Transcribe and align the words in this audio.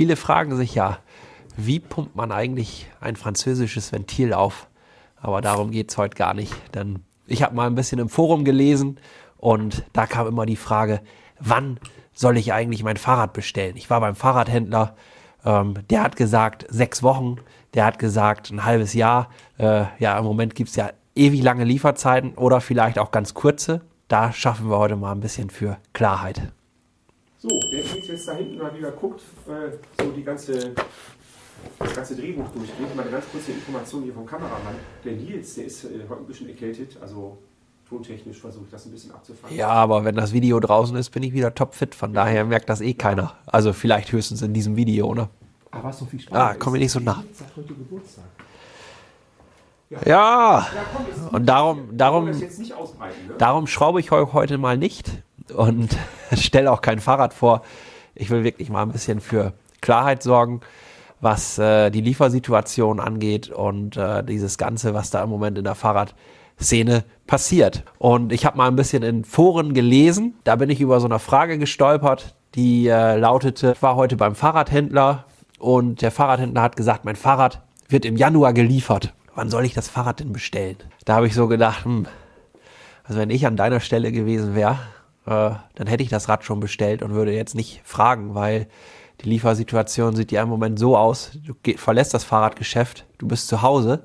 Viele 0.00 0.16
fragen 0.16 0.56
sich 0.56 0.74
ja, 0.74 0.96
wie 1.58 1.78
pumpt 1.78 2.16
man 2.16 2.32
eigentlich 2.32 2.86
ein 3.02 3.16
französisches 3.16 3.92
Ventil 3.92 4.32
auf? 4.32 4.66
Aber 5.20 5.42
darum 5.42 5.72
geht 5.72 5.90
es 5.90 5.98
heute 5.98 6.16
gar 6.16 6.32
nicht. 6.32 6.54
Denn 6.74 7.00
ich 7.26 7.42
habe 7.42 7.54
mal 7.54 7.66
ein 7.66 7.74
bisschen 7.74 7.98
im 7.98 8.08
Forum 8.08 8.46
gelesen 8.46 8.98
und 9.36 9.84
da 9.92 10.06
kam 10.06 10.26
immer 10.26 10.46
die 10.46 10.56
Frage, 10.56 11.02
wann 11.38 11.78
soll 12.14 12.38
ich 12.38 12.54
eigentlich 12.54 12.82
mein 12.82 12.96
Fahrrad 12.96 13.34
bestellen? 13.34 13.76
Ich 13.76 13.90
war 13.90 14.00
beim 14.00 14.14
Fahrradhändler, 14.14 14.96
ähm, 15.44 15.74
der 15.90 16.02
hat 16.02 16.16
gesagt 16.16 16.64
sechs 16.70 17.02
Wochen, 17.02 17.36
der 17.74 17.84
hat 17.84 17.98
gesagt 17.98 18.50
ein 18.50 18.64
halbes 18.64 18.94
Jahr. 18.94 19.28
Äh, 19.58 19.84
ja, 19.98 20.18
im 20.18 20.24
Moment 20.24 20.54
gibt 20.54 20.70
es 20.70 20.76
ja 20.76 20.92
ewig 21.14 21.42
lange 21.42 21.64
Lieferzeiten 21.64 22.38
oder 22.38 22.62
vielleicht 22.62 22.98
auch 22.98 23.10
ganz 23.10 23.34
kurze. 23.34 23.82
Da 24.08 24.32
schaffen 24.32 24.70
wir 24.70 24.78
heute 24.78 24.96
mal 24.96 25.12
ein 25.12 25.20
bisschen 25.20 25.50
für 25.50 25.76
Klarheit. 25.92 26.50
So, 27.42 27.48
wer 27.70 27.80
jetzt 27.80 28.28
da 28.28 28.34
hinten 28.34 28.58
mal 28.58 28.76
wieder 28.76 28.92
guckt, 28.92 29.22
äh, 29.48 30.02
so 30.02 30.10
die 30.10 30.22
ganze 30.22 30.74
das 31.78 31.94
ganze 31.94 32.14
Drehbuch 32.14 32.46
durchgeht. 32.48 32.94
Mal 32.94 33.00
eine 33.00 33.10
ganz 33.10 33.24
kurze 33.32 33.52
Information 33.52 34.02
hier 34.02 34.12
vom 34.12 34.26
Kameramann. 34.26 34.74
Der 35.02 35.12
Nils, 35.14 35.54
der 35.54 35.64
ist 35.64 35.84
äh, 35.84 36.00
heute 36.06 36.20
ein 36.20 36.26
bisschen 36.26 36.50
erkältet, 36.50 36.98
also 37.00 37.38
tontechnisch 37.88 38.38
versuche 38.38 38.64
ich 38.66 38.70
das 38.70 38.84
ein 38.84 38.92
bisschen 38.92 39.12
abzufangen. 39.12 39.56
Ja, 39.56 39.68
aber 39.68 40.04
wenn 40.04 40.16
das 40.16 40.34
Video 40.34 40.60
draußen 40.60 40.94
ist, 40.98 41.10
bin 41.10 41.22
ich 41.22 41.32
wieder 41.32 41.54
topfit. 41.54 41.94
Von 41.94 42.12
daher 42.12 42.44
merkt 42.44 42.68
das 42.68 42.82
eh 42.82 42.92
keiner. 42.92 43.32
Also 43.46 43.72
vielleicht 43.72 44.12
höchstens 44.12 44.42
in 44.42 44.52
diesem 44.52 44.76
Video, 44.76 45.14
ne? 45.14 45.30
Aber 45.70 45.84
was 45.84 45.98
so 45.98 46.04
viel 46.04 46.20
Spaß 46.20 46.38
Ah, 46.38 46.54
komm 46.58 46.74
mir 46.74 46.80
nicht 46.80 46.92
so 46.92 47.00
nah. 47.00 47.24
heute 47.56 47.68
Geburtstag. 47.68 48.24
Ja, 49.88 49.98
ja. 50.06 50.66
komm, 50.94 51.34
und 51.34 51.46
darum, 51.46 51.96
darum, 51.96 52.30
ne? 52.30 52.48
darum 53.38 53.66
schraube 53.66 53.98
ich 54.00 54.10
heute 54.10 54.58
mal 54.58 54.76
nicht 54.76 55.22
und 55.50 55.96
stelle 56.34 56.70
auch 56.72 56.80
kein 56.80 57.00
Fahrrad 57.00 57.34
vor. 57.34 57.62
Ich 58.14 58.30
will 58.30 58.44
wirklich 58.44 58.70
mal 58.70 58.82
ein 58.82 58.92
bisschen 58.92 59.20
für 59.20 59.52
Klarheit 59.80 60.22
sorgen 60.22 60.60
was 61.20 61.58
äh, 61.58 61.90
die 61.90 62.00
Liefersituation 62.00 63.00
angeht 63.00 63.50
und 63.50 63.96
äh, 63.96 64.24
dieses 64.24 64.58
Ganze, 64.58 64.94
was 64.94 65.10
da 65.10 65.22
im 65.22 65.30
Moment 65.30 65.58
in 65.58 65.64
der 65.64 65.74
Fahrradszene 65.74 67.04
passiert. 67.26 67.84
Und 67.98 68.32
ich 68.32 68.46
habe 68.46 68.56
mal 68.56 68.68
ein 68.68 68.76
bisschen 68.76 69.02
in 69.02 69.24
Foren 69.24 69.74
gelesen. 69.74 70.34
Da 70.44 70.56
bin 70.56 70.70
ich 70.70 70.80
über 70.80 71.00
so 71.00 71.06
eine 71.06 71.18
Frage 71.18 71.58
gestolpert, 71.58 72.34
die 72.54 72.88
äh, 72.88 73.16
lautete, 73.16 73.72
ich 73.72 73.82
war 73.82 73.96
heute 73.96 74.16
beim 74.16 74.34
Fahrradhändler 74.34 75.26
und 75.58 76.02
der 76.02 76.10
Fahrradhändler 76.10 76.62
hat 76.62 76.76
gesagt, 76.76 77.04
mein 77.04 77.16
Fahrrad 77.16 77.62
wird 77.88 78.04
im 78.04 78.16
Januar 78.16 78.52
geliefert. 78.52 79.12
Wann 79.34 79.50
soll 79.50 79.64
ich 79.64 79.74
das 79.74 79.88
Fahrrad 79.88 80.20
denn 80.20 80.32
bestellen? 80.32 80.76
Da 81.04 81.16
habe 81.16 81.26
ich 81.26 81.34
so 81.34 81.48
gedacht, 81.48 81.84
hm, 81.84 82.06
also 83.04 83.20
wenn 83.20 83.30
ich 83.30 83.46
an 83.46 83.56
deiner 83.56 83.80
Stelle 83.80 84.10
gewesen 84.10 84.54
wäre, 84.54 84.78
äh, 85.26 85.50
dann 85.74 85.86
hätte 85.86 86.02
ich 86.02 86.08
das 86.08 86.28
Rad 86.28 86.44
schon 86.44 86.60
bestellt 86.60 87.02
und 87.02 87.12
würde 87.12 87.32
jetzt 87.32 87.54
nicht 87.54 87.80
fragen, 87.84 88.34
weil 88.34 88.68
die 89.22 89.28
Liefersituation 89.28 90.16
sieht 90.16 90.32
ja 90.32 90.42
im 90.42 90.48
Moment 90.48 90.78
so 90.78 90.96
aus, 90.96 91.32
du 91.44 91.54
verlässt 91.76 92.14
das 92.14 92.24
Fahrradgeschäft, 92.24 93.06
du 93.18 93.28
bist 93.28 93.48
zu 93.48 93.62
Hause 93.62 94.02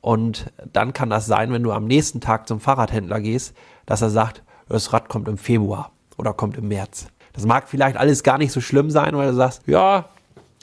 und 0.00 0.52
dann 0.72 0.92
kann 0.92 1.10
das 1.10 1.26
sein, 1.26 1.52
wenn 1.52 1.62
du 1.62 1.72
am 1.72 1.84
nächsten 1.84 2.20
Tag 2.20 2.48
zum 2.48 2.60
Fahrradhändler 2.60 3.20
gehst, 3.20 3.54
dass 3.86 4.02
er 4.02 4.10
sagt, 4.10 4.42
das 4.68 4.92
Rad 4.92 5.08
kommt 5.08 5.28
im 5.28 5.38
Februar 5.38 5.92
oder 6.16 6.32
kommt 6.32 6.56
im 6.56 6.68
März. 6.68 7.06
Das 7.32 7.46
mag 7.46 7.68
vielleicht 7.68 7.96
alles 7.96 8.22
gar 8.22 8.38
nicht 8.38 8.52
so 8.52 8.60
schlimm 8.60 8.90
sein, 8.90 9.16
weil 9.16 9.30
du 9.30 9.36
sagst, 9.36 9.62
ja, 9.66 10.06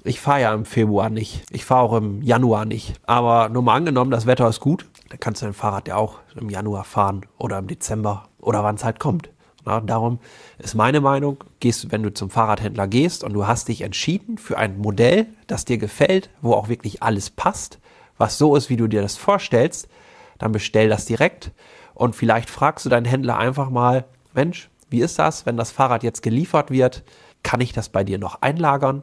ich 0.04 0.20
fahre 0.20 0.42
ja 0.42 0.54
im 0.54 0.66
Februar 0.66 1.10
nicht. 1.10 1.44
Ich 1.50 1.66
fahre 1.66 1.82
auch 1.82 1.94
im 1.94 2.22
Januar 2.22 2.66
nicht. 2.66 2.94
Aber 3.08 3.50
nur 3.50 3.64
mal 3.64 3.76
angenommen, 3.76 4.12
das 4.12 4.28
Wetter 4.28 4.48
ist 4.48 4.60
gut, 4.60 4.86
dann 5.10 5.20
kannst 5.20 5.42
du 5.42 5.46
dein 5.46 5.54
Fahrrad 5.54 5.88
ja 5.88 5.96
auch 5.96 6.20
im 6.36 6.50
Januar 6.50 6.84
fahren 6.84 7.26
oder 7.38 7.58
im 7.58 7.68
Dezember 7.68 8.28
oder 8.40 8.64
wann 8.64 8.76
es 8.76 8.84
halt 8.84 9.00
kommt. 9.00 9.30
Na, 9.66 9.80
darum 9.80 10.20
ist 10.60 10.76
meine 10.76 11.02
Meinung, 11.02 11.44
gehst, 11.60 11.92
wenn 11.92 12.04
du 12.04 12.14
zum 12.14 12.30
Fahrradhändler 12.30 12.88
gehst 12.88 13.24
und 13.24 13.34
du 13.34 13.48
hast 13.48 13.68
dich 13.68 13.82
entschieden 13.82 14.38
für 14.38 14.58
ein 14.58 14.78
Modell, 14.78 15.26
das 15.48 15.66
dir 15.66 15.80
gefällt, 15.80 16.30
wo 16.42 16.54
auch 16.54 16.70
wirklich 16.70 17.02
alles 17.02 17.32
passt, 17.32 17.80
was 18.18 18.38
so 18.38 18.56
ist, 18.56 18.70
wie 18.70 18.78
du 18.78 18.88
dir 18.88 19.02
das 19.02 19.18
vorstellst, 19.18 19.90
dann 20.38 20.52
bestell 20.52 20.88
das 20.88 21.06
direkt 21.06 21.52
und 21.96 22.16
vielleicht 22.16 22.50
fragst 22.50 22.86
du 22.86 22.90
deinen 22.90 23.06
Händler 23.06 23.38
einfach 23.38 23.70
mal, 23.70 24.06
Mensch, 24.34 24.70
wie 24.90 25.02
ist 25.02 25.18
das, 25.18 25.46
wenn 25.48 25.58
das 25.58 25.72
Fahrrad 25.72 26.04
jetzt 26.04 26.22
geliefert 26.22 26.70
wird? 26.70 27.04
Kann 27.42 27.60
ich 27.60 27.74
das 27.74 27.90
bei 27.90 28.04
dir 28.04 28.20
noch 28.20 28.42
einlagern? 28.42 29.02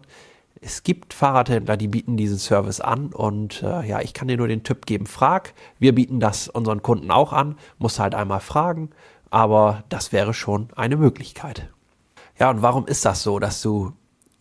Es 0.60 0.84
gibt 0.84 1.12
Fahrradhändler, 1.12 1.76
die 1.76 1.88
bieten 1.88 2.16
diesen 2.16 2.38
Service 2.38 2.80
an 2.80 3.12
und 3.12 3.64
äh, 3.64 3.84
ja, 3.84 4.00
ich 4.00 4.14
kann 4.14 4.28
dir 4.28 4.36
nur 4.36 4.46
den 4.46 4.62
Tipp 4.62 4.86
geben, 4.86 5.06
frag. 5.06 5.54
Wir 5.80 5.92
bieten 5.92 6.20
das 6.20 6.46
unseren 6.46 6.82
Kunden 6.82 7.10
auch 7.10 7.32
an, 7.32 7.56
musst 7.78 7.98
halt 7.98 8.14
einmal 8.14 8.38
fragen 8.38 8.90
aber 9.32 9.84
das 9.88 10.12
wäre 10.12 10.34
schon 10.34 10.68
eine 10.76 10.98
Möglichkeit. 10.98 11.70
Ja, 12.38 12.50
und 12.50 12.60
warum 12.60 12.86
ist 12.86 13.06
das 13.06 13.22
so, 13.22 13.38
dass 13.38 13.62
du, 13.62 13.92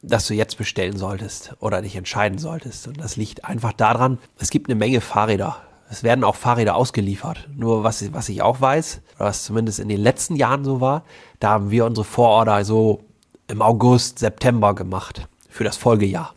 dass 0.02 0.28
du 0.28 0.34
jetzt 0.34 0.58
bestellen 0.58 0.98
solltest 0.98 1.56
oder 1.62 1.82
dich 1.82 1.96
entscheiden 1.96 2.38
solltest? 2.38 2.88
Und 2.88 3.00
das 3.00 3.16
liegt 3.16 3.46
einfach 3.46 3.72
daran, 3.72 4.20
es 4.38 4.50
gibt 4.50 4.70
eine 4.70 4.78
Menge 4.78 5.00
Fahrräder. 5.00 5.56
Es 5.90 6.04
werden 6.04 6.26
auch 6.26 6.36
Fahrräder 6.36 6.76
ausgeliefert. 6.76 7.48
Nur 7.56 7.86
was, 7.86 8.12
was 8.12 8.28
ich 8.28 8.42
auch 8.42 8.60
weiß, 8.60 9.02
was 9.18 9.46
zumindest 9.46 9.80
in 9.80 9.88
den 9.88 10.02
letzten 10.02 10.36
Jahren 10.36 10.66
so 10.66 10.82
war, 10.82 11.04
da 11.40 11.52
haben 11.52 11.72
wir 11.72 11.86
unsere 11.86 12.04
Vororder 12.04 12.66
so 12.66 13.00
im 13.48 13.62
August, 13.62 14.20
September 14.20 14.76
gemacht 14.76 15.28
für 15.50 15.64
das 15.64 15.78
Folgejahr. 15.78 16.36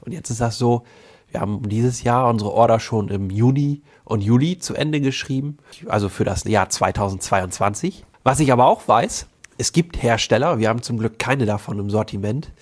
Und 0.00 0.12
jetzt 0.12 0.30
ist 0.30 0.40
das 0.40 0.56
so, 0.56 0.84
wir 1.30 1.40
haben 1.40 1.68
dieses 1.68 2.02
Jahr 2.02 2.28
unsere 2.28 2.52
Order 2.52 2.80
schon 2.80 3.08
im 3.08 3.30
Juni 3.30 3.82
und 4.04 4.22
Juli 4.22 4.58
zu 4.58 4.74
Ende 4.74 5.00
geschrieben, 5.00 5.58
also 5.86 6.08
für 6.08 6.24
das 6.24 6.44
Jahr 6.44 6.68
2022. 6.68 8.04
Was 8.24 8.40
ich 8.40 8.52
aber 8.52 8.66
auch 8.66 8.86
weiß, 8.86 9.26
es 9.58 9.72
gibt 9.72 10.02
Hersteller, 10.02 10.58
wir 10.58 10.68
haben 10.68 10.82
zum 10.82 10.98
Glück 10.98 11.18
keine 11.18 11.46
davon 11.46 11.78
im 11.78 11.90
Sortiment, 11.90 12.52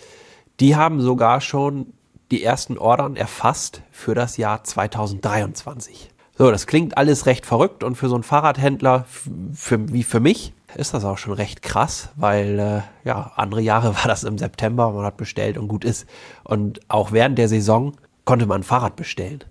die 0.60 0.76
haben 0.76 1.00
sogar 1.00 1.40
schon 1.40 1.92
die 2.30 2.42
ersten 2.42 2.76
Ordern 2.76 3.16
erfasst 3.16 3.82
für 3.90 4.14
das 4.14 4.36
Jahr 4.36 4.64
2023. 4.64 6.10
So, 6.36 6.50
das 6.50 6.66
klingt 6.66 6.96
alles 6.96 7.26
recht 7.26 7.46
verrückt 7.46 7.82
und 7.82 7.96
für 7.96 8.08
so 8.08 8.14
einen 8.14 8.22
Fahrradhändler 8.22 9.06
für, 9.52 9.92
wie 9.92 10.04
für 10.04 10.20
mich 10.20 10.52
ist 10.76 10.94
das 10.94 11.04
auch 11.04 11.18
schon 11.18 11.32
recht 11.32 11.62
krass, 11.62 12.10
weil 12.16 12.58
äh, 12.58 13.08
ja, 13.08 13.32
andere 13.36 13.60
Jahre 13.60 13.94
war 13.96 14.06
das 14.06 14.24
im 14.24 14.38
September, 14.38 14.92
man 14.92 15.04
hat 15.04 15.16
bestellt 15.16 15.58
und 15.58 15.68
gut 15.68 15.84
ist. 15.84 16.06
Und 16.44 16.80
auch 16.88 17.12
während 17.12 17.38
der 17.38 17.48
Saison 17.48 17.94
konnte 18.28 18.44
man 18.44 18.60
ein 18.60 18.62
Fahrrad 18.64 18.94
bestellen. 18.94 19.42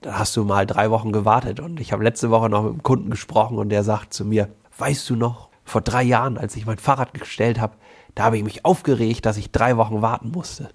Da 0.00 0.18
hast 0.18 0.34
du 0.34 0.44
mal 0.44 0.64
drei 0.64 0.90
Wochen 0.90 1.12
gewartet. 1.12 1.60
Und 1.60 1.78
ich 1.78 1.92
habe 1.92 2.02
letzte 2.02 2.30
Woche 2.30 2.48
noch 2.48 2.62
mit 2.62 2.72
einem 2.72 2.82
Kunden 2.82 3.10
gesprochen 3.10 3.58
und 3.58 3.68
der 3.68 3.84
sagt 3.84 4.14
zu 4.14 4.24
mir, 4.24 4.48
weißt 4.78 5.10
du 5.10 5.14
noch, 5.14 5.50
vor 5.62 5.82
drei 5.82 6.02
Jahren, 6.02 6.38
als 6.38 6.56
ich 6.56 6.64
mein 6.64 6.78
Fahrrad 6.78 7.12
gestellt 7.12 7.60
habe, 7.60 7.76
da 8.14 8.24
habe 8.24 8.38
ich 8.38 8.42
mich 8.42 8.64
aufgeregt, 8.64 9.26
dass 9.26 9.36
ich 9.36 9.52
drei 9.52 9.76
Wochen 9.76 10.00
warten 10.00 10.30
musste. 10.30 10.70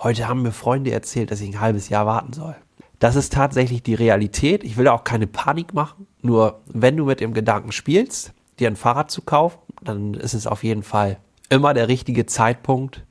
Heute 0.00 0.26
haben 0.26 0.42
mir 0.42 0.50
Freunde 0.50 0.90
erzählt, 0.90 1.30
dass 1.30 1.40
ich 1.40 1.50
ein 1.50 1.60
halbes 1.60 1.88
Jahr 1.88 2.04
warten 2.04 2.32
soll. 2.32 2.56
Das 2.98 3.14
ist 3.14 3.32
tatsächlich 3.32 3.84
die 3.84 3.94
Realität. 3.94 4.64
Ich 4.64 4.76
will 4.76 4.88
auch 4.88 5.04
keine 5.04 5.28
Panik 5.28 5.74
machen. 5.74 6.08
Nur 6.20 6.62
wenn 6.66 6.96
du 6.96 7.04
mit 7.04 7.20
dem 7.20 7.32
Gedanken 7.32 7.70
spielst, 7.70 8.32
dir 8.58 8.66
ein 8.66 8.74
Fahrrad 8.74 9.08
zu 9.08 9.22
kaufen, 9.22 9.60
dann 9.82 10.14
ist 10.14 10.34
es 10.34 10.48
auf 10.48 10.64
jeden 10.64 10.82
Fall 10.82 11.18
immer 11.48 11.74
der 11.74 11.86
richtige 11.86 12.26
Zeitpunkt, 12.26 13.04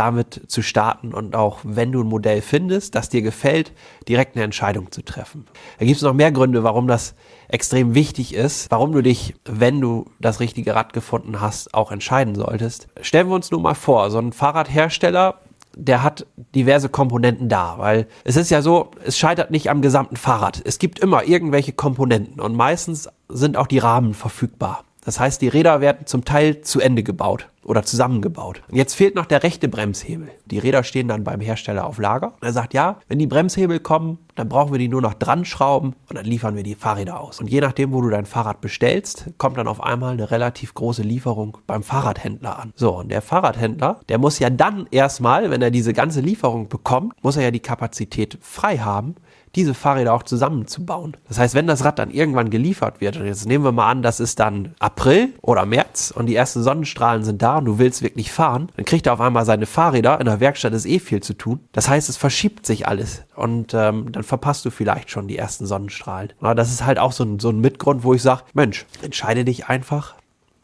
damit 0.00 0.40
zu 0.48 0.62
starten 0.62 1.12
und 1.12 1.36
auch 1.36 1.58
wenn 1.62 1.92
du 1.92 2.00
ein 2.00 2.06
Modell 2.06 2.40
findest, 2.40 2.94
das 2.94 3.10
dir 3.10 3.20
gefällt, 3.20 3.72
direkt 4.08 4.34
eine 4.34 4.44
Entscheidung 4.44 4.90
zu 4.90 5.02
treffen. 5.02 5.44
Da 5.78 5.84
gibt 5.84 5.98
es 5.98 6.02
noch 6.02 6.14
mehr 6.14 6.32
Gründe, 6.32 6.64
warum 6.64 6.86
das 6.86 7.14
extrem 7.48 7.94
wichtig 7.94 8.32
ist, 8.34 8.70
warum 8.70 8.92
du 8.92 9.02
dich, 9.02 9.34
wenn 9.44 9.78
du 9.82 10.06
das 10.18 10.40
richtige 10.40 10.74
Rad 10.74 10.94
gefunden 10.94 11.42
hast, 11.42 11.74
auch 11.74 11.92
entscheiden 11.92 12.34
solltest. 12.34 12.88
Stellen 13.02 13.28
wir 13.28 13.34
uns 13.34 13.50
nur 13.50 13.60
mal 13.60 13.74
vor, 13.74 14.10
so 14.10 14.18
ein 14.18 14.32
Fahrradhersteller, 14.32 15.38
der 15.76 16.02
hat 16.02 16.26
diverse 16.54 16.88
Komponenten 16.88 17.50
da, 17.50 17.74
weil 17.76 18.08
es 18.24 18.36
ist 18.36 18.50
ja 18.50 18.62
so, 18.62 18.92
es 19.04 19.18
scheitert 19.18 19.50
nicht 19.50 19.68
am 19.68 19.82
gesamten 19.82 20.16
Fahrrad. 20.16 20.62
Es 20.64 20.78
gibt 20.78 20.98
immer 20.98 21.24
irgendwelche 21.24 21.74
Komponenten 21.74 22.40
und 22.40 22.56
meistens 22.56 23.10
sind 23.28 23.58
auch 23.58 23.66
die 23.66 23.78
Rahmen 23.78 24.14
verfügbar. 24.14 24.84
Das 25.04 25.18
heißt, 25.18 25.40
die 25.40 25.48
Räder 25.48 25.80
werden 25.80 26.06
zum 26.06 26.24
Teil 26.24 26.60
zu 26.60 26.80
Ende 26.80 27.02
gebaut 27.02 27.48
oder 27.64 27.82
zusammengebaut. 27.82 28.62
Und 28.68 28.76
jetzt 28.76 28.94
fehlt 28.94 29.14
noch 29.14 29.26
der 29.26 29.42
rechte 29.42 29.68
Bremshebel. 29.68 30.30
Die 30.46 30.58
Räder 30.58 30.82
stehen 30.82 31.08
dann 31.08 31.24
beim 31.24 31.40
Hersteller 31.40 31.86
auf 31.86 31.98
Lager. 31.98 32.34
er 32.40 32.52
sagt, 32.52 32.74
ja, 32.74 32.96
wenn 33.08 33.18
die 33.18 33.26
Bremshebel 33.26 33.80
kommen, 33.80 34.18
dann 34.34 34.48
brauchen 34.48 34.72
wir 34.72 34.78
die 34.78 34.88
nur 34.88 35.02
noch 35.02 35.14
dran 35.14 35.44
schrauben 35.44 35.94
und 36.08 36.16
dann 36.16 36.24
liefern 36.24 36.56
wir 36.56 36.62
die 36.62 36.74
Fahrräder 36.74 37.20
aus. 37.20 37.40
Und 37.40 37.48
je 37.48 37.60
nachdem, 37.60 37.92
wo 37.92 38.00
du 38.00 38.08
dein 38.08 38.26
Fahrrad 38.26 38.60
bestellst, 38.60 39.26
kommt 39.38 39.58
dann 39.58 39.68
auf 39.68 39.82
einmal 39.82 40.12
eine 40.12 40.30
relativ 40.30 40.74
große 40.74 41.02
Lieferung 41.02 41.58
beim 41.66 41.82
Fahrradhändler 41.82 42.58
an. 42.58 42.72
So, 42.74 42.98
und 42.98 43.10
der 43.10 43.22
Fahrradhändler, 43.22 44.00
der 44.08 44.18
muss 44.18 44.38
ja 44.38 44.50
dann 44.50 44.86
erstmal, 44.90 45.50
wenn 45.50 45.62
er 45.62 45.70
diese 45.70 45.92
ganze 45.92 46.20
Lieferung 46.20 46.68
bekommt, 46.68 47.12
muss 47.22 47.36
er 47.36 47.42
ja 47.42 47.50
die 47.50 47.60
Kapazität 47.60 48.38
frei 48.40 48.78
haben, 48.78 49.16
diese 49.54 49.74
Fahrräder 49.74 50.12
auch 50.12 50.22
zusammenzubauen. 50.22 51.16
Das 51.28 51.38
heißt, 51.38 51.54
wenn 51.54 51.66
das 51.66 51.84
Rad 51.84 51.98
dann 51.98 52.10
irgendwann 52.10 52.50
geliefert 52.50 53.00
wird, 53.00 53.16
und 53.16 53.26
jetzt 53.26 53.46
nehmen 53.46 53.64
wir 53.64 53.72
mal 53.72 53.90
an, 53.90 54.02
das 54.02 54.20
ist 54.20 54.38
dann 54.38 54.74
April 54.78 55.34
oder 55.42 55.66
März 55.66 56.12
und 56.14 56.26
die 56.26 56.36
ersten 56.36 56.62
Sonnenstrahlen 56.62 57.24
sind 57.24 57.42
da 57.42 57.58
und 57.58 57.64
du 57.64 57.78
willst 57.78 58.02
wirklich 58.02 58.30
fahren, 58.32 58.68
dann 58.76 58.84
kriegt 58.84 59.06
er 59.06 59.14
auf 59.14 59.20
einmal 59.20 59.44
seine 59.44 59.66
Fahrräder. 59.66 60.20
In 60.20 60.26
der 60.26 60.40
Werkstatt 60.40 60.72
ist 60.72 60.86
eh 60.86 60.98
viel 60.98 61.22
zu 61.22 61.34
tun. 61.34 61.60
Das 61.72 61.88
heißt, 61.88 62.08
es 62.08 62.16
verschiebt 62.16 62.64
sich 62.66 62.86
alles 62.86 63.22
und 63.34 63.74
ähm, 63.74 64.12
dann 64.12 64.22
verpasst 64.22 64.64
du 64.64 64.70
vielleicht 64.70 65.10
schon 65.10 65.28
die 65.28 65.38
ersten 65.38 65.66
Sonnenstrahlen. 65.66 66.32
Aber 66.40 66.54
das 66.54 66.70
ist 66.70 66.84
halt 66.84 66.98
auch 66.98 67.12
so 67.12 67.24
ein, 67.24 67.38
so 67.40 67.50
ein 67.50 67.60
Mitgrund, 67.60 68.04
wo 68.04 68.14
ich 68.14 68.22
sage, 68.22 68.42
Mensch, 68.54 68.86
entscheide 69.02 69.44
dich 69.44 69.66
einfach, 69.66 70.14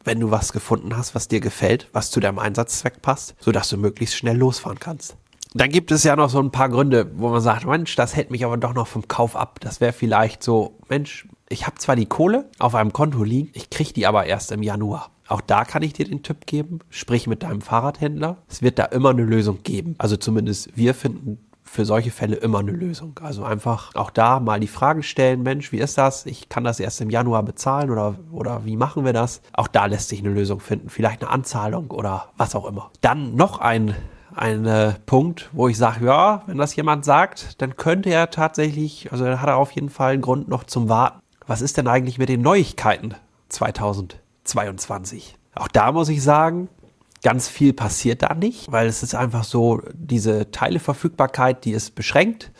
wenn 0.04 0.20
du 0.20 0.30
was 0.30 0.52
gefunden 0.52 0.96
hast, 0.96 1.14
was 1.14 1.28
dir 1.28 1.40
gefällt, 1.40 1.88
was 1.92 2.10
zu 2.10 2.20
deinem 2.20 2.38
Einsatzzweck 2.38 3.02
passt, 3.02 3.34
sodass 3.40 3.68
du 3.68 3.76
möglichst 3.76 4.16
schnell 4.16 4.36
losfahren 4.36 4.78
kannst. 4.78 5.16
Dann 5.54 5.70
gibt 5.70 5.90
es 5.90 6.04
ja 6.04 6.16
noch 6.16 6.28
so 6.28 6.38
ein 6.38 6.50
paar 6.50 6.68
Gründe, 6.68 7.10
wo 7.16 7.28
man 7.28 7.40
sagt, 7.40 7.66
Mensch, 7.66 7.94
das 7.96 8.14
hält 8.14 8.30
mich 8.30 8.44
aber 8.44 8.56
doch 8.56 8.74
noch 8.74 8.86
vom 8.86 9.08
Kauf 9.08 9.36
ab. 9.36 9.58
Das 9.60 9.80
wäre 9.80 9.92
vielleicht 9.92 10.42
so, 10.42 10.78
Mensch, 10.88 11.26
ich 11.48 11.66
habe 11.66 11.78
zwar 11.78 11.96
die 11.96 12.06
Kohle 12.06 12.46
auf 12.58 12.74
einem 12.74 12.92
Konto 12.92 13.22
liegen, 13.22 13.50
ich 13.54 13.70
kriege 13.70 13.92
die 13.92 14.06
aber 14.06 14.26
erst 14.26 14.52
im 14.52 14.62
Januar. 14.62 15.10
Auch 15.28 15.40
da 15.40 15.64
kann 15.64 15.82
ich 15.82 15.92
dir 15.92 16.06
den 16.06 16.22
Tipp 16.22 16.46
geben, 16.46 16.80
sprich 16.90 17.26
mit 17.26 17.42
deinem 17.42 17.60
Fahrradhändler. 17.60 18.38
Es 18.48 18.62
wird 18.62 18.78
da 18.78 18.84
immer 18.84 19.10
eine 19.10 19.24
Lösung 19.24 19.62
geben. 19.62 19.96
Also 19.98 20.16
zumindest 20.16 20.76
wir 20.76 20.94
finden 20.94 21.38
für 21.64 21.84
solche 21.84 22.12
Fälle 22.12 22.36
immer 22.36 22.60
eine 22.60 22.70
Lösung. 22.70 23.18
Also 23.22 23.44
einfach 23.44 23.94
auch 23.96 24.10
da 24.10 24.40
mal 24.40 24.60
die 24.60 24.68
Fragen 24.68 25.02
stellen, 25.02 25.42
Mensch, 25.42 25.72
wie 25.72 25.78
ist 25.78 25.98
das? 25.98 26.26
Ich 26.26 26.48
kann 26.48 26.64
das 26.64 26.80
erst 26.80 27.00
im 27.00 27.10
Januar 27.10 27.42
bezahlen 27.42 27.90
oder, 27.90 28.14
oder 28.30 28.64
wie 28.64 28.76
machen 28.76 29.04
wir 29.04 29.12
das? 29.12 29.42
Auch 29.52 29.68
da 29.68 29.86
lässt 29.86 30.08
sich 30.08 30.20
eine 30.20 30.30
Lösung 30.30 30.60
finden, 30.60 30.88
vielleicht 30.88 31.22
eine 31.22 31.30
Anzahlung 31.30 31.90
oder 31.90 32.28
was 32.36 32.54
auch 32.54 32.66
immer. 32.66 32.90
Dann 33.00 33.34
noch 33.34 33.58
ein 33.58 33.94
ein 34.36 34.66
äh, 34.66 34.94
Punkt, 35.06 35.50
wo 35.52 35.68
ich 35.68 35.76
sage, 35.76 36.06
ja, 36.06 36.42
wenn 36.46 36.58
das 36.58 36.76
jemand 36.76 37.04
sagt, 37.04 37.60
dann 37.60 37.76
könnte 37.76 38.10
er 38.10 38.30
tatsächlich, 38.30 39.10
also 39.12 39.24
dann 39.24 39.40
hat 39.40 39.48
er 39.48 39.56
auf 39.56 39.72
jeden 39.72 39.90
Fall 39.90 40.12
einen 40.12 40.22
Grund 40.22 40.48
noch 40.48 40.64
zum 40.64 40.88
Warten. 40.88 41.20
Was 41.46 41.62
ist 41.62 41.76
denn 41.76 41.88
eigentlich 41.88 42.18
mit 42.18 42.28
den 42.28 42.42
Neuigkeiten 42.42 43.14
2022? 43.48 45.36
Auch 45.54 45.68
da 45.68 45.92
muss 45.92 46.08
ich 46.08 46.22
sagen, 46.22 46.68
Ganz 47.26 47.48
viel 47.48 47.72
passiert 47.72 48.22
da 48.22 48.34
nicht, 48.34 48.70
weil 48.70 48.86
es 48.86 49.02
ist 49.02 49.16
einfach 49.16 49.42
so, 49.42 49.80
diese 49.94 50.50
Teileverfügbarkeit, 50.52 51.64
die 51.64 51.72
ist 51.72 51.96
beschränkt. 51.96 52.52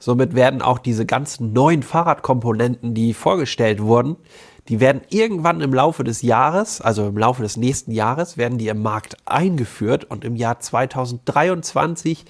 Somit 0.00 0.34
werden 0.34 0.62
auch 0.62 0.78
diese 0.78 1.04
ganzen 1.06 1.52
neuen 1.52 1.84
Fahrradkomponenten, 1.84 2.94
die 2.94 3.12
vorgestellt 3.14 3.80
wurden, 3.82 4.16
die 4.70 4.78
werden 4.78 5.02
irgendwann 5.10 5.60
im 5.60 5.74
Laufe 5.74 6.04
des 6.04 6.22
Jahres, 6.22 6.80
also 6.80 7.08
im 7.08 7.18
Laufe 7.18 7.42
des 7.42 7.56
nächsten 7.56 7.90
Jahres, 7.90 8.38
werden 8.38 8.56
die 8.56 8.68
im 8.68 8.80
Markt 8.80 9.16
eingeführt 9.24 10.04
und 10.04 10.24
im 10.24 10.36
Jahr 10.36 10.60
2023 10.60 12.24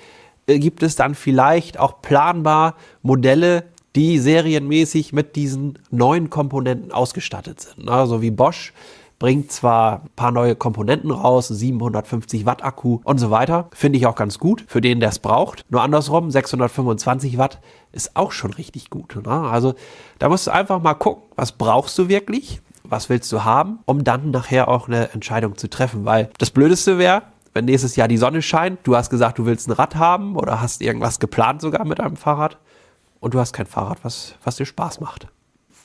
äh, 0.46 0.58
gibt 0.58 0.82
es 0.82 0.96
dann 0.96 1.14
vielleicht 1.14 1.78
auch 1.78 2.00
planbar 2.00 2.76
Modelle, 3.02 3.64
die 3.94 4.18
serienmäßig 4.18 5.12
mit 5.12 5.36
diesen 5.36 5.78
neuen 5.90 6.30
Komponenten 6.30 6.92
ausgestattet 6.92 7.60
sind. 7.60 7.90
Also 7.90 8.22
wie 8.22 8.30
Bosch 8.30 8.72
bringt 9.20 9.52
zwar 9.52 10.02
ein 10.02 10.10
paar 10.16 10.32
neue 10.32 10.56
Komponenten 10.56 11.12
raus, 11.12 11.46
750 11.46 12.46
Watt 12.46 12.64
Akku 12.64 13.00
und 13.04 13.18
so 13.18 13.30
weiter. 13.30 13.68
Finde 13.72 13.98
ich 13.98 14.06
auch 14.06 14.16
ganz 14.16 14.40
gut 14.40 14.64
für 14.66 14.80
den, 14.80 14.98
der 14.98 15.10
es 15.10 15.20
braucht. 15.20 15.64
Nur 15.68 15.82
andersrum, 15.82 16.30
625 16.32 17.38
Watt 17.38 17.60
ist 17.92 18.16
auch 18.16 18.32
schon 18.32 18.52
richtig 18.52 18.90
gut. 18.90 19.14
Ne? 19.14 19.30
Also 19.30 19.74
da 20.18 20.28
musst 20.28 20.48
du 20.48 20.50
einfach 20.50 20.82
mal 20.82 20.94
gucken, 20.94 21.22
was 21.36 21.52
brauchst 21.52 21.96
du 21.98 22.08
wirklich? 22.08 22.62
Was 22.82 23.10
willst 23.10 23.30
du 23.30 23.44
haben, 23.44 23.80
um 23.84 24.02
dann 24.02 24.30
nachher 24.30 24.68
auch 24.68 24.88
eine 24.88 25.12
Entscheidung 25.12 25.56
zu 25.56 25.68
treffen? 25.68 26.06
Weil 26.06 26.30
das 26.38 26.50
Blödeste 26.50 26.98
wäre, 26.98 27.22
wenn 27.52 27.66
nächstes 27.66 27.96
Jahr 27.96 28.08
die 28.08 28.16
Sonne 28.16 28.40
scheint, 28.40 28.80
du 28.84 28.96
hast 28.96 29.10
gesagt, 29.10 29.38
du 29.38 29.44
willst 29.44 29.68
ein 29.68 29.72
Rad 29.72 29.96
haben 29.96 30.34
oder 30.34 30.62
hast 30.62 30.80
irgendwas 30.80 31.20
geplant 31.20 31.60
sogar 31.60 31.84
mit 31.84 32.00
einem 32.00 32.16
Fahrrad 32.16 32.56
und 33.20 33.34
du 33.34 33.38
hast 33.38 33.52
kein 33.52 33.66
Fahrrad, 33.66 33.98
was, 34.02 34.34
was 34.42 34.56
dir 34.56 34.66
Spaß 34.66 35.00
macht. 35.00 35.28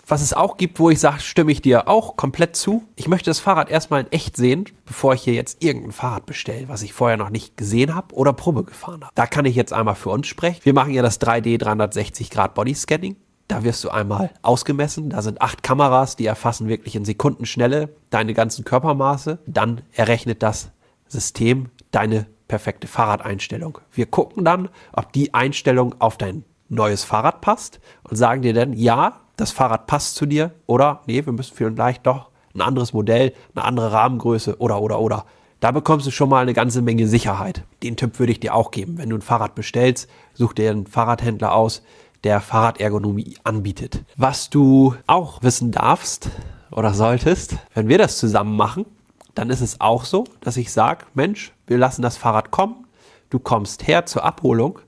Was 0.07 0.21
es 0.21 0.33
auch 0.33 0.57
gibt, 0.57 0.79
wo 0.79 0.91
ich 0.91 0.99
sage, 0.99 1.19
stimme 1.21 1.51
ich 1.51 1.63
dir 1.63 1.87
auch 1.87 2.15
komplett 2.15 2.55
zu. 2.55 2.83
Ich 2.95 3.07
möchte 3.07 3.31
das 3.31 3.39
Fahrrad 3.39 3.71
erstmal 3.71 4.01
in 4.01 4.11
echt 4.11 4.37
sehen, 4.37 4.65
bevor 4.85 5.15
ich 5.15 5.23
hier 5.23 5.33
jetzt 5.33 5.63
irgendein 5.63 5.93
Fahrrad 5.93 6.27
bestelle, 6.27 6.69
was 6.69 6.83
ich 6.83 6.93
vorher 6.93 7.17
noch 7.17 7.31
nicht 7.31 7.57
gesehen 7.57 7.95
habe 7.95 8.13
oder 8.13 8.31
Probe 8.31 8.63
gefahren 8.63 9.03
habe. 9.03 9.11
Da 9.15 9.25
kann 9.25 9.45
ich 9.45 9.55
jetzt 9.55 9.73
einmal 9.73 9.95
für 9.95 10.11
uns 10.11 10.27
sprechen. 10.27 10.61
Wir 10.63 10.75
machen 10.75 10.93
ja 10.93 11.01
das 11.01 11.19
3D 11.19 11.57
360 11.57 12.29
Grad 12.29 12.53
Body 12.53 12.75
Scanning. 12.75 13.15
Da 13.47 13.63
wirst 13.63 13.83
du 13.83 13.89
einmal 13.89 14.31
ausgemessen. 14.43 15.09
Da 15.09 15.23
sind 15.23 15.41
acht 15.41 15.63
Kameras, 15.63 16.15
die 16.15 16.25
erfassen 16.27 16.67
wirklich 16.67 16.95
in 16.95 17.05
Sekundenschnelle 17.05 17.89
deine 18.11 18.35
ganzen 18.35 18.63
Körpermaße. 18.63 19.39
Dann 19.47 19.81
errechnet 19.91 20.43
das 20.43 20.69
System 21.07 21.69
deine 21.89 22.27
perfekte 22.47 22.87
Fahrradeinstellung. 22.87 23.79
Wir 23.91 24.05
gucken 24.05 24.45
dann, 24.45 24.69
ob 24.93 25.13
die 25.13 25.33
Einstellung 25.33 25.95
auf 25.99 26.17
dein 26.17 26.43
neues 26.69 27.03
Fahrrad 27.03 27.41
passt 27.41 27.79
und 28.03 28.17
sagen 28.17 28.43
dir 28.43 28.53
dann, 28.53 28.73
ja, 28.73 29.21
das 29.37 29.51
Fahrrad 29.51 29.87
passt 29.87 30.15
zu 30.15 30.25
dir 30.25 30.51
oder 30.65 31.01
nee, 31.05 31.25
wir 31.25 31.33
müssen 31.33 31.55
vielleicht 31.55 32.05
doch 32.05 32.29
ein 32.53 32.61
anderes 32.61 32.93
Modell, 32.93 33.33
eine 33.53 33.65
andere 33.65 33.91
Rahmengröße 33.91 34.57
oder 34.59 34.81
oder 34.81 34.99
oder. 34.99 35.25
Da 35.59 35.71
bekommst 35.71 36.05
du 36.05 36.11
schon 36.11 36.29
mal 36.29 36.41
eine 36.41 36.53
ganze 36.53 36.81
Menge 36.81 37.07
Sicherheit. 37.07 37.63
Den 37.81 37.97
Tipp 37.97 38.19
würde 38.19 38.31
ich 38.31 38.39
dir 38.39 38.53
auch 38.53 38.71
geben. 38.71 38.97
Wenn 38.97 39.09
du 39.09 39.15
ein 39.15 39.21
Fahrrad 39.21 39.55
bestellst, 39.55 40.09
such 40.33 40.53
dir 40.53 40.69
einen 40.69 40.85
Fahrradhändler 40.85 41.53
aus, 41.53 41.81
der 42.23 42.41
Fahrradergonomie 42.41 43.37
anbietet. 43.43 44.03
Was 44.15 44.49
du 44.49 44.95
auch 45.07 45.43
wissen 45.43 45.71
darfst 45.71 46.29
oder 46.71 46.93
solltest, 46.93 47.57
wenn 47.73 47.87
wir 47.87 47.97
das 47.97 48.17
zusammen 48.17 48.55
machen, 48.55 48.85
dann 49.33 49.49
ist 49.49 49.61
es 49.61 49.81
auch 49.81 50.05
so, 50.05 50.25
dass 50.41 50.57
ich 50.57 50.71
sage, 50.71 51.05
Mensch, 51.13 51.53
wir 51.67 51.77
lassen 51.77 52.01
das 52.01 52.17
Fahrrad 52.17 52.51
kommen, 52.51 52.85
du 53.29 53.39
kommst 53.39 53.87
her 53.87 54.05
zur 54.05 54.23
Abholung 54.23 54.79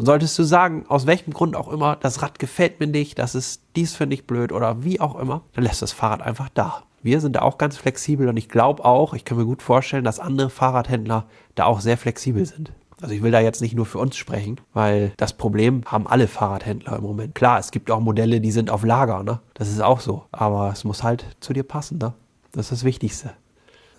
und 0.00 0.06
solltest 0.06 0.38
du 0.38 0.44
sagen, 0.44 0.86
aus 0.88 1.06
welchem 1.06 1.34
Grund 1.34 1.54
auch 1.54 1.68
immer, 1.68 1.94
das 1.94 2.22
Rad 2.22 2.38
gefällt 2.38 2.80
mir 2.80 2.86
nicht, 2.86 3.18
das 3.18 3.34
ist 3.34 3.60
dies 3.76 3.94
finde 3.94 4.14
ich 4.14 4.26
blöd 4.26 4.50
oder 4.50 4.82
wie 4.82 4.98
auch 4.98 5.14
immer, 5.14 5.42
dann 5.52 5.64
lässt 5.64 5.82
das 5.82 5.92
Fahrrad 5.92 6.22
einfach 6.22 6.48
da. 6.54 6.84
Wir 7.02 7.20
sind 7.20 7.36
da 7.36 7.42
auch 7.42 7.58
ganz 7.58 7.76
flexibel 7.76 8.26
und 8.26 8.38
ich 8.38 8.48
glaube 8.48 8.82
auch, 8.82 9.12
ich 9.12 9.26
kann 9.26 9.36
mir 9.36 9.44
gut 9.44 9.60
vorstellen, 9.60 10.02
dass 10.02 10.18
andere 10.18 10.48
Fahrradhändler 10.48 11.26
da 11.54 11.66
auch 11.66 11.80
sehr 11.80 11.98
flexibel 11.98 12.46
sind. 12.46 12.72
Also 13.02 13.14
ich 13.14 13.20
will 13.20 13.30
da 13.30 13.40
jetzt 13.40 13.60
nicht 13.60 13.74
nur 13.74 13.84
für 13.84 13.98
uns 13.98 14.16
sprechen, 14.16 14.58
weil 14.72 15.12
das 15.18 15.34
Problem 15.34 15.82
haben 15.84 16.06
alle 16.06 16.28
Fahrradhändler 16.28 16.96
im 16.96 17.02
Moment. 17.02 17.34
Klar, 17.34 17.58
es 17.58 17.70
gibt 17.70 17.90
auch 17.90 18.00
Modelle, 18.00 18.40
die 18.40 18.52
sind 18.52 18.70
auf 18.70 18.84
Lager, 18.84 19.22
ne? 19.22 19.40
Das 19.52 19.68
ist 19.68 19.82
auch 19.82 20.00
so. 20.00 20.24
Aber 20.32 20.70
es 20.72 20.84
muss 20.84 21.02
halt 21.02 21.26
zu 21.40 21.52
dir 21.52 21.62
passen, 21.62 21.98
ne? 21.98 22.14
Das 22.52 22.66
ist 22.66 22.72
das 22.72 22.84
Wichtigste. 22.84 23.32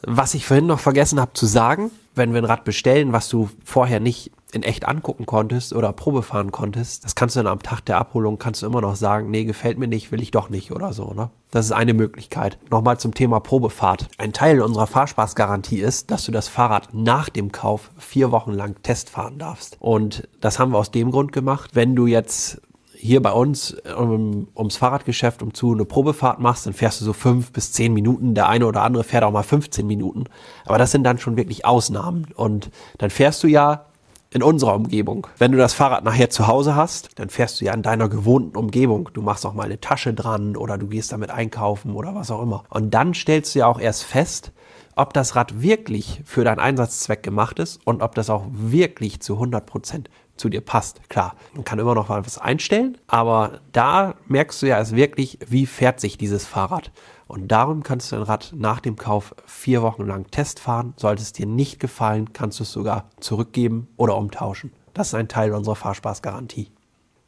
Was 0.02 0.34
ich 0.34 0.48
vorhin 0.48 0.66
noch 0.66 0.80
vergessen 0.80 1.20
habe 1.20 1.34
zu 1.34 1.46
sagen, 1.46 1.92
wenn 2.16 2.34
wir 2.34 2.42
ein 2.42 2.46
Rad 2.46 2.64
bestellen, 2.64 3.12
was 3.12 3.30
du 3.30 3.50
vorher 3.64 4.00
nicht 4.00 4.32
in 4.54 4.64
echt 4.64 4.88
angucken 4.88 5.26
konntest 5.26 5.74
oder 5.74 5.94
Probe 5.94 6.24
fahren 6.24 6.52
konntest, 6.52 7.06
das 7.06 7.16
kannst 7.16 7.36
du 7.36 7.40
dann 7.40 7.52
am 7.52 7.62
Tag 7.62 7.82
der 7.82 7.98
Abholung, 7.98 8.38
kannst 8.38 8.62
du 8.62 8.66
immer 8.66 8.82
noch 8.82 8.96
sagen, 8.96 9.32
nee, 9.32 9.46
gefällt 9.46 9.78
mir 9.78 9.88
nicht, 9.88 10.12
will 10.12 10.22
ich 10.22 10.32
doch 10.32 10.50
nicht 10.50 10.72
oder 10.72 10.94
so, 10.94 11.14
ne? 11.14 11.30
Das 11.52 11.66
ist 11.66 11.74
eine 11.74 11.94
Möglichkeit. 11.94 12.58
Nochmal 12.70 12.98
zum 12.98 13.14
Thema 13.14 13.42
Probefahrt. 13.42 14.08
Ein 14.18 14.32
Teil 14.32 14.62
unserer 14.62 14.88
Fahrspaßgarantie 14.88 15.82
ist, 15.82 16.10
dass 16.10 16.24
du 16.24 16.32
das 16.32 16.48
Fahrrad 16.48 16.94
nach 16.94 17.28
dem 17.28 17.52
Kauf 17.52 17.92
vier 17.98 18.32
Wochen 18.32 18.54
lang 18.54 18.82
testfahren 18.84 19.38
darfst. 19.38 19.76
Und 19.82 20.30
das 20.40 20.60
haben 20.60 20.72
wir 20.72 20.78
aus 20.78 20.92
dem 20.92 21.12
Grund 21.12 21.34
gemacht, 21.34 21.72
wenn 21.74 21.94
du 21.94 22.08
jetzt 22.08 22.62
hier 23.02 23.22
bei 23.22 23.32
uns 23.32 23.76
um, 23.98 24.48
ums 24.56 24.78
Fahrradgeschäft 24.78 25.42
um 25.42 25.56
zu 25.56 25.74
eine 25.74 25.86
Probefahrt 25.86 26.40
machst, 26.40 26.68
dann 26.68 26.74
fährst 26.74 27.02
du 27.02 27.06
so 27.06 27.14
fünf 27.14 27.52
bis 27.52 27.74
zehn 27.74 27.94
Minuten. 27.94 28.36
Der 28.36 28.48
eine 28.48 28.68
oder 28.68 28.84
andere 28.84 29.04
fährt 29.04 29.24
auch 29.24 29.32
mal 29.32 29.42
15 29.44 29.86
Minuten. 29.88 30.26
Aber 30.66 30.78
das 30.78 30.92
sind 30.92 31.04
dann 31.04 31.18
schon 31.18 31.36
wirklich 31.36 31.66
Ausnahmen. 31.66 32.28
Und 32.36 32.70
dann 33.00 33.10
fährst 33.10 33.44
du 33.44 33.48
ja 33.48 33.88
in 34.34 34.44
unserer 34.44 34.76
Umgebung. 34.76 35.28
Wenn 35.38 35.52
du 35.52 35.58
das 35.58 35.74
Fahrrad 35.74 36.04
nachher 36.04 36.30
zu 36.30 36.48
Hause 36.48 36.76
hast, 36.76 37.20
dann 37.20 37.30
fährst 37.30 37.60
du 37.60 37.66
ja 37.66 37.74
in 37.74 37.84
deiner 37.84 38.08
gewohnten 38.08 38.58
Umgebung. 38.58 39.10
Du 39.14 39.22
machst 39.22 39.46
auch 39.46 39.54
mal 39.54 39.64
eine 39.64 39.82
Tasche 39.82 40.14
dran 40.14 40.56
oder 40.56 40.78
du 40.78 40.88
gehst 40.88 41.12
damit 41.12 41.30
einkaufen 41.30 41.94
oder 41.94 42.16
was 42.16 42.32
auch 42.32 42.42
immer. 42.42 42.64
Und 42.70 42.94
dann 42.94 43.14
stellst 43.14 43.54
du 43.54 43.60
ja 43.60 43.68
auch 43.68 43.80
erst 43.80 44.04
fest, 44.04 44.54
ob 44.96 45.14
das 45.14 45.36
Rad 45.36 45.62
wirklich 45.62 46.22
für 46.26 46.44
deinen 46.44 46.60
Einsatzzweck 46.60 47.24
gemacht 47.24 47.60
ist 47.60 47.86
und 47.86 48.02
ob 48.02 48.16
das 48.16 48.30
auch 48.30 48.46
wirklich 48.52 49.20
zu 49.20 49.34
100 49.34 49.66
Prozent 49.66 50.10
zu 50.38 50.50
dir 50.50 50.62
passt. 50.62 51.08
Klar, 51.10 51.36
man 51.54 51.64
kann 51.64 51.80
immer 51.80 51.96
noch 51.96 52.10
mal 52.10 52.26
was 52.26 52.38
einstellen, 52.38 52.98
aber 53.08 53.60
da 53.74 54.16
merkst 54.28 54.62
du 54.62 54.68
ja 54.68 54.78
erst 54.78 54.96
wirklich, 54.96 55.40
wie 55.48 55.66
fährt 55.66 56.00
sich 56.00 56.18
dieses 56.18 56.46
Fahrrad. 56.46 56.92
Und 57.32 57.48
darum 57.48 57.82
kannst 57.82 58.12
du 58.12 58.18
dein 58.18 58.26
Rad 58.26 58.52
nach 58.58 58.82
dem 58.82 58.98
Kauf 58.98 59.34
vier 59.46 59.82
Wochen 59.82 60.06
lang 60.06 60.30
Test 60.32 60.60
fahren. 60.60 60.94
Sollte 60.98 61.22
es 61.22 61.32
dir 61.32 61.46
nicht 61.46 61.80
gefallen, 61.80 62.34
kannst 62.34 62.60
du 62.60 62.64
es 62.64 62.74
sogar 62.74 63.10
zurückgeben 63.22 63.88
oder 63.96 64.18
umtauschen. 64.18 64.74
Das 64.94 65.08
ist 65.08 65.14
ein 65.14 65.30
Teil 65.30 65.54
unserer 65.54 65.78
Fahrspaßgarantie. 65.78 66.72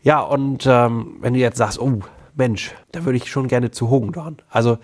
Ja, 0.02 0.20
und 0.20 0.66
ähm, 0.68 1.16
wenn 1.22 1.34
du 1.34 1.40
jetzt 1.40 1.58
sagst, 1.58 1.80
oh 1.80 2.00
Mensch, 2.36 2.76
da 2.92 3.06
würde 3.06 3.16
ich 3.16 3.32
schon 3.32 3.48
gerne 3.48 3.72
zu 3.72 3.90
Hogendorn. 3.90 4.42
Also 4.50 4.78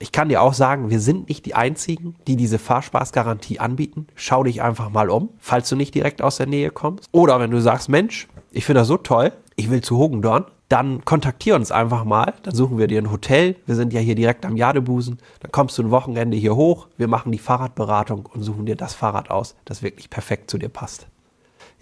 ich 0.00 0.10
kann 0.10 0.28
dir 0.28 0.42
auch 0.42 0.54
sagen, 0.54 0.90
wir 0.90 0.98
sind 0.98 1.28
nicht 1.28 1.46
die 1.46 1.54
Einzigen, 1.54 2.16
die 2.26 2.34
diese 2.34 2.58
Fahrspaßgarantie 2.58 3.60
anbieten. 3.60 4.08
Schau 4.16 4.42
dich 4.42 4.62
einfach 4.62 4.90
mal 4.90 5.10
um, 5.10 5.28
falls 5.38 5.68
du 5.68 5.76
nicht 5.76 5.94
direkt 5.94 6.22
aus 6.22 6.38
der 6.38 6.46
Nähe 6.46 6.72
kommst. 6.72 7.08
Oder 7.12 7.38
wenn 7.38 7.52
du 7.52 7.60
sagst, 7.60 7.88
Mensch, 7.88 8.26
ich 8.50 8.64
finde 8.64 8.80
das 8.80 8.88
so 8.88 8.96
toll, 8.96 9.32
ich 9.54 9.70
will 9.70 9.80
zu 9.80 9.96
Hogendorn, 9.96 10.46
dann 10.70 11.04
kontaktier 11.04 11.56
uns 11.56 11.72
einfach 11.72 12.04
mal. 12.04 12.32
Dann 12.44 12.54
suchen 12.54 12.78
wir 12.78 12.86
dir 12.86 13.02
ein 13.02 13.10
Hotel. 13.10 13.56
Wir 13.66 13.74
sind 13.74 13.92
ja 13.92 14.00
hier 14.00 14.14
direkt 14.14 14.46
am 14.46 14.56
Jadebusen. 14.56 15.18
Dann 15.40 15.50
kommst 15.50 15.76
du 15.76 15.82
ein 15.82 15.90
Wochenende 15.90 16.36
hier 16.36 16.54
hoch. 16.54 16.86
Wir 16.96 17.08
machen 17.08 17.32
die 17.32 17.38
Fahrradberatung 17.38 18.26
und 18.32 18.42
suchen 18.44 18.66
dir 18.66 18.76
das 18.76 18.94
Fahrrad 18.94 19.30
aus, 19.30 19.56
das 19.64 19.82
wirklich 19.82 20.08
perfekt 20.10 20.48
zu 20.48 20.58
dir 20.58 20.68
passt. 20.68 21.08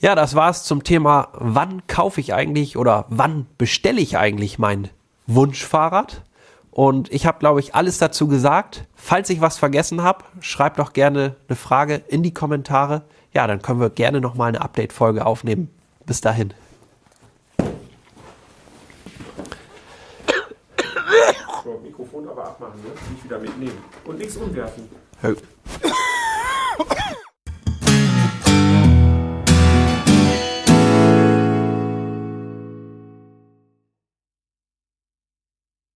Ja, 0.00 0.14
das 0.14 0.34
war's 0.34 0.64
zum 0.64 0.84
Thema, 0.84 1.28
wann 1.34 1.86
kaufe 1.86 2.20
ich 2.20 2.32
eigentlich 2.32 2.78
oder 2.78 3.04
wann 3.08 3.46
bestelle 3.58 4.00
ich 4.00 4.16
eigentlich 4.16 4.58
mein 4.58 4.88
Wunschfahrrad? 5.26 6.22
Und 6.70 7.12
ich 7.12 7.26
habe, 7.26 7.40
glaube 7.40 7.60
ich, 7.60 7.74
alles 7.74 7.98
dazu 7.98 8.26
gesagt. 8.26 8.86
Falls 8.94 9.28
ich 9.28 9.42
was 9.42 9.58
vergessen 9.58 10.02
habe, 10.02 10.24
schreibt 10.40 10.78
doch 10.78 10.94
gerne 10.94 11.36
eine 11.48 11.56
Frage 11.56 11.96
in 12.08 12.22
die 12.22 12.32
Kommentare. 12.32 13.02
Ja, 13.34 13.46
dann 13.46 13.60
können 13.60 13.80
wir 13.80 13.90
gerne 13.90 14.22
nochmal 14.22 14.48
eine 14.48 14.62
Update-Folge 14.62 15.26
aufnehmen. 15.26 15.68
Bis 16.06 16.22
dahin. 16.22 16.54
So, 21.68 21.82
Mikrofon 22.18 22.28
aber 22.28 22.44
abmachen, 22.44 22.80
ne? 22.82 22.90
Nicht 23.10 23.24
wieder 23.24 23.38
mitnehmen. 23.38 23.78
Und 24.04 24.18
nichts 24.18 24.36
umwerfen. 24.36 24.88
Ja. 25.22 25.30